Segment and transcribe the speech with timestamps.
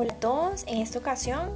[0.00, 1.50] Hola a todos, en esta ocasión.